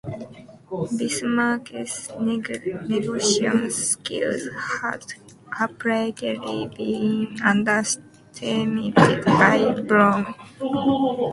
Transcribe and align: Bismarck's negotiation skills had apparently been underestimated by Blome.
Bismarck's 0.97 1.95
negotiation 2.25 3.69
skills 3.69 4.45
had 4.81 5.05
apparently 5.59 6.65
been 6.75 7.37
underestimated 7.43 9.23
by 9.23 9.75
Blome. 9.87 10.33